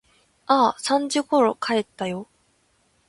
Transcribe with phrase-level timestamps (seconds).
[0.47, 2.27] ああ、三時ころ帰ったよ。